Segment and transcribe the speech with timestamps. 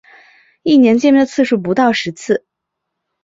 [0.63, 2.43] 一年见面的次数不到十次